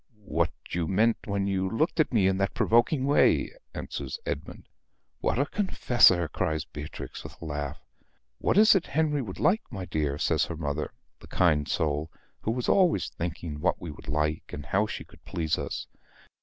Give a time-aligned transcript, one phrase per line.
[0.25, 4.67] "What you meant when you looked at me in that provoking way," answers Esmond.
[5.19, 7.77] "What a confessor!" cries Beatrix, with a laugh.
[8.39, 12.11] "What is it Henry would like, my dear?" asks her mother, the kind soul,
[12.41, 15.85] who was always thinking what we would like, and how she could please us.